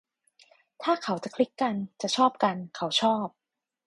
[0.83, 3.25] ถ้าเขาจะคลิกกัน จะชอบกัน เขาชอบ